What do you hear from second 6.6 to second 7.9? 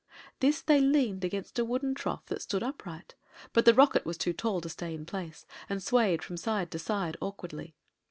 to side awkwardly.